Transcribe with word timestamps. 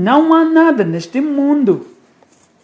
Não 0.00 0.32
há 0.32 0.44
nada 0.44 0.84
neste 0.84 1.20
mundo 1.20 1.84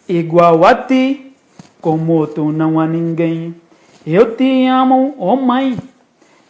igual 0.07 0.63
a 0.63 0.73
ti, 0.73 1.35
como 1.81 2.25
tu 2.27 2.49
não 2.49 2.79
há 2.79 2.87
ninguém. 2.87 3.53
Eu 4.07 4.37
te 4.37 4.65
amo, 4.67 5.13
oh 5.17 5.35
mãe. 5.35 5.77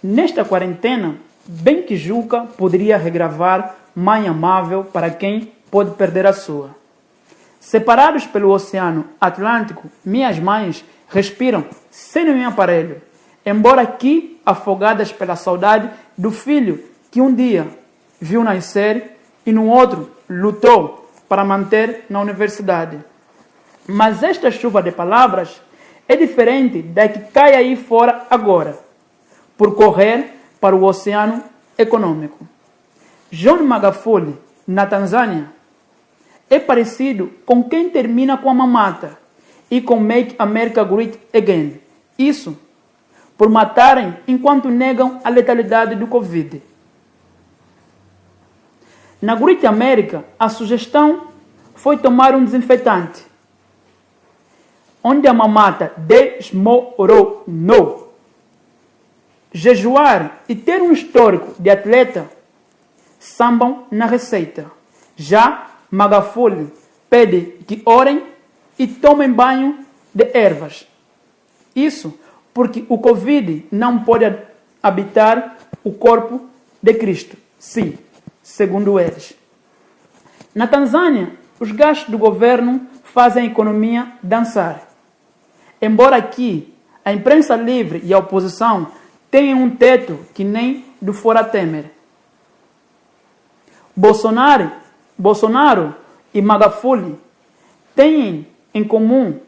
Nesta 0.03 0.45
quarentena, 0.45 1.15
bem 1.43 1.81
que 1.81 1.97
Juca 1.97 2.41
poderia 2.41 2.97
regravar 2.97 3.75
Mãe 3.95 4.27
Amável 4.27 4.83
para 4.83 5.09
quem 5.09 5.51
pode 5.71 5.89
perder 5.95 6.27
a 6.27 6.33
sua. 6.33 6.69
Separados 7.59 8.27
pelo 8.27 8.51
Oceano 8.51 9.05
Atlântico, 9.19 9.89
minhas 10.05 10.37
mães 10.37 10.85
respiram 11.09 11.65
sem 11.89 12.25
nenhum 12.25 12.47
aparelho, 12.47 13.01
embora 13.43 13.81
aqui 13.81 14.39
afogadas 14.45 15.11
pela 15.11 15.35
saudade 15.35 15.89
do 16.15 16.29
filho 16.29 16.83
que 17.09 17.19
um 17.19 17.33
dia 17.33 17.65
viu 18.21 18.43
nascer 18.43 19.14
e 19.45 19.51
no 19.51 19.67
outro 19.67 20.11
lutou 20.29 21.09
para 21.27 21.43
manter 21.43 22.05
na 22.09 22.19
universidade. 22.21 22.99
Mas 23.87 24.23
esta 24.23 24.49
chuva 24.49 24.81
de 24.81 24.91
palavras 24.91 25.61
é 26.07 26.15
diferente 26.15 26.81
da 26.81 27.07
que 27.07 27.19
cai 27.31 27.55
aí 27.55 27.75
fora 27.75 28.25
agora, 28.29 28.79
por 29.57 29.75
correr 29.75 30.35
para 30.59 30.75
o 30.75 30.83
oceano 30.83 31.43
econômico. 31.77 32.47
John 33.31 33.63
Magafuli, 33.63 34.37
na 34.67 34.85
Tanzânia, 34.85 35.49
é 36.49 36.59
parecido 36.59 37.31
com 37.45 37.63
quem 37.63 37.89
termina 37.89 38.37
com 38.37 38.49
a 38.49 38.53
mamata 38.53 39.17
e 39.69 39.81
com 39.81 39.99
Make 39.99 40.35
America 40.37 40.83
Great 40.83 41.19
Again. 41.33 41.79
Isso 42.17 42.57
por 43.37 43.49
matarem 43.49 44.15
enquanto 44.27 44.69
negam 44.69 45.19
a 45.23 45.29
letalidade 45.29 45.95
do 45.95 46.07
Covid. 46.07 46.61
Na 49.25 49.33
Great 49.33 49.65
America, 49.65 50.23
a 50.37 50.47
sugestão 50.49 51.29
foi 51.73 51.97
tomar 51.97 52.35
um 52.35 52.45
desinfetante 52.45 53.25
onde 55.03 55.27
a 55.27 55.33
mamata 55.33 55.91
desmoronou. 55.97 57.43
Jejuar 59.51 60.43
e 60.47 60.53
ter 60.53 60.79
um 60.79 60.91
histórico 60.91 61.55
de 61.59 61.71
atleta 61.71 62.29
sambam 63.19 63.87
na 63.89 64.05
receita. 64.05 64.69
Já 65.15 65.71
Magafuli 65.89 66.71
pede 67.09 67.57
que 67.65 67.81
orem 67.83 68.27
e 68.77 68.85
tomem 68.85 69.31
banho 69.31 69.83
de 70.13 70.29
ervas. 70.37 70.87
Isso 71.75 72.13
porque 72.53 72.85
o 72.87 72.99
Covid 72.99 73.65
não 73.71 74.03
pode 74.03 74.37
habitar 74.83 75.57
o 75.83 75.91
corpo 75.91 76.45
de 76.79 76.93
Cristo. 76.93 77.35
Sim, 77.57 77.97
segundo 78.45 78.99
eles. 78.99 79.33
Na 80.53 80.67
Tanzânia, 80.67 81.31
os 81.59 81.71
gastos 81.71 82.11
do 82.11 82.17
governo 82.17 82.87
fazem 83.03 83.43
a 83.43 83.45
economia 83.47 84.13
dançar. 84.21 84.87
Embora 85.81 86.15
aqui 86.15 86.71
a 87.03 87.11
imprensa 87.11 87.55
livre 87.55 88.01
e 88.03 88.13
a 88.13 88.19
oposição 88.19 88.91
tenham 89.31 89.63
um 89.63 89.75
teto 89.75 90.19
que 90.35 90.43
nem 90.43 90.85
do 91.01 91.11
fora 91.11 91.43
Temer. 91.43 91.91
Bolsonaro, 93.95 94.71
Bolsonaro 95.17 95.95
e 96.31 96.39
Magafuli 96.39 97.19
têm 97.95 98.47
em 98.73 98.83
comum 98.83 99.39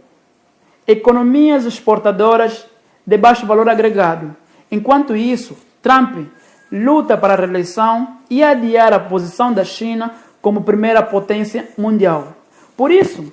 economias 0.88 1.66
exportadoras 1.66 2.66
de 3.06 3.18
baixo 3.18 3.46
valor 3.46 3.70
agregado. 3.70 4.36
Enquanto 4.72 5.16
isso, 5.16 5.56
Trump 5.84 6.28
luta 6.72 7.18
para 7.18 7.34
a 7.34 7.38
reeleição 7.38 8.18
e 8.30 8.44
adiar 8.44 8.94
a 8.94 9.00
posição 9.00 9.54
da 9.54 9.64
China 9.64 10.14
como 10.42 10.64
primeira 10.64 11.02
potência 11.02 11.70
mundial. 11.78 12.34
Por 12.76 12.92
isso, 12.92 13.32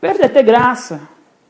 perde 0.00 0.22
até 0.22 0.42
graça 0.42 1.00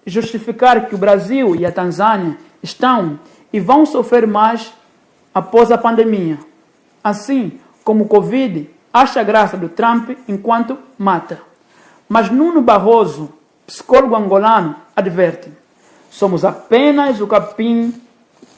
justificar 0.06 0.86
que 0.86 0.94
o 0.94 0.98
Brasil 0.98 1.56
e 1.56 1.66
a 1.66 1.72
Tanzânia 1.72 2.38
estão 2.62 3.18
e 3.52 3.60
vão 3.60 3.84
sofrer 3.84 4.26
mais 4.26 4.72
após 5.34 5.70
a 5.70 5.78
pandemia. 5.78 6.38
Assim 7.02 7.58
como 7.84 8.04
o 8.04 8.08
Covid 8.08 8.70
acha 8.92 9.22
graça 9.22 9.56
do 9.56 9.68
Trump 9.68 10.10
enquanto 10.26 10.78
mata. 10.98 11.40
Mas 12.08 12.30
Nuno 12.30 12.62
Barroso, 12.62 13.32
psicólogo 13.66 14.16
angolano, 14.16 14.76
adverte: 14.94 15.50
somos 16.10 16.44
apenas 16.44 17.20
o 17.20 17.26
capim 17.26 17.92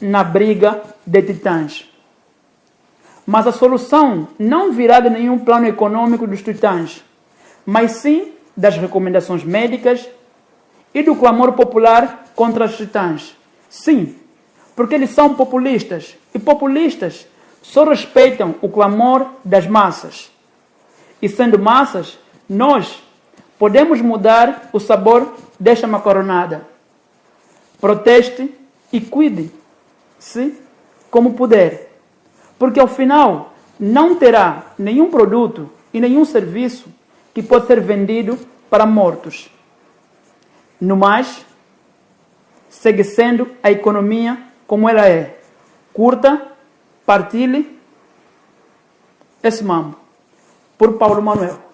na 0.01 0.23
briga 0.23 0.83
de 1.05 1.23
titãs. 1.23 1.88
Mas 3.31 3.47
a 3.47 3.53
solução 3.53 4.27
não 4.39 4.73
virá 4.73 5.01
de 5.01 5.11
nenhum 5.11 5.39
plano 5.39 5.67
econômico 5.67 6.27
dos 6.27 6.41
titãs, 6.41 7.05
mas 7.67 7.93
sim 7.93 8.33
das 8.57 8.79
recomendações 8.79 9.45
médicas 9.45 10.09
e 10.95 11.03
do 11.03 11.15
clamor 11.15 11.53
popular 11.53 12.25
contra 12.35 12.65
os 12.65 12.79
titãs. 12.79 13.37
Sim, 13.69 14.17
porque 14.75 14.95
eles 14.95 15.11
são 15.11 15.35
populistas 15.35 16.17
e 16.35 16.39
populistas 16.39 17.27
só 17.61 17.85
respeitam 17.85 18.55
o 18.63 18.69
clamor 18.71 19.27
das 19.45 19.67
massas. 19.67 20.33
E 21.21 21.29
sendo 21.29 21.59
massas, 21.59 22.19
nós 22.49 23.03
podemos 23.59 24.01
mudar 24.01 24.71
o 24.73 24.81
sabor 24.81 25.35
desta 25.61 25.87
macaronada. 25.87 26.67
Proteste 27.79 28.55
e 28.91 29.03
cuide-se 29.03 30.59
como 31.11 31.35
puder, 31.35 31.88
porque 32.59 32.81
ao 32.81 32.89
final 32.89 33.55
não 33.79 34.17
terá 34.17 34.73
nenhum 34.79 35.11
produto 35.11 35.71
e 35.93 36.01
nenhum 36.01 36.25
serviço 36.25 36.89
que 37.33 37.43
possa 37.43 37.67
ser 37.67 37.81
vendido 37.81 38.39
para 38.69 38.85
mortos. 38.85 39.51
No 40.81 40.97
mais, 40.97 41.45
segue 42.69 43.05
sendo 43.05 43.49
a 43.63 43.71
economia 43.71 44.39
como 44.67 44.89
ela 44.89 45.09
é. 45.09 45.41
Curta, 45.93 46.53
partilhe 47.07 47.79
esse 49.43 49.65
mambo. 49.65 49.97
Por 50.77 50.99
Paulo 50.99 51.23
Manuel. 51.23 51.68